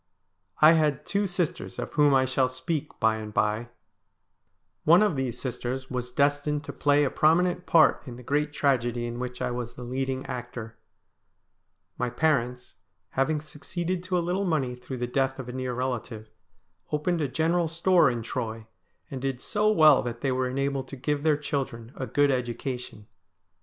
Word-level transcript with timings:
I 0.63 0.71
had 0.71 1.05
two 1.05 1.27
sisters 1.27 1.77
of 1.77 1.93
whom 1.93 2.11
I 2.11 2.25
shall 2.25 2.47
speak 2.47 2.99
by 2.99 3.17
and 3.17 3.31
by. 3.31 3.69
One 4.83 5.03
of 5.03 5.11
S74 5.11 5.13
STORIES 5.13 5.13
WEIRD 5.13 5.13
AND 5.13 5.13
WONDERFUL 5.13 5.15
these 5.15 5.39
sisters 5.39 5.91
was 5.91 6.11
destined 6.11 6.63
to 6.63 6.73
play 6.73 7.03
a 7.03 7.11
prominent 7.11 7.65
part 7.67 8.07
in 8.07 8.15
the 8.15 8.23
great 8.23 8.51
tragedy 8.51 9.05
in 9.05 9.19
which 9.19 9.43
I 9.43 9.51
was 9.51 9.75
the 9.75 9.83
leading 9.83 10.25
actor. 10.25 10.75
My 11.99 12.09
parents, 12.09 12.73
having 13.09 13.39
succeeded 13.41 14.01
to 14.05 14.17
a 14.17 14.25
little 14.25 14.43
money 14.43 14.73
through 14.73 14.97
the 14.97 15.05
death 15.05 15.37
of 15.37 15.47
a 15.47 15.53
near 15.53 15.75
relative, 15.75 16.31
opened 16.91 17.21
a 17.21 17.27
general 17.27 17.67
store 17.67 18.09
in 18.09 18.23
Troy, 18.23 18.65
and 19.11 19.21
did 19.21 19.39
so 19.39 19.69
well 19.69 20.01
that 20.01 20.21
they 20.21 20.31
were 20.31 20.49
enabled 20.49 20.87
to 20.87 20.95
give 20.95 21.21
their 21.21 21.37
children 21.37 21.91
a 21.95 22.07
good 22.07 22.31
education. 22.31 23.05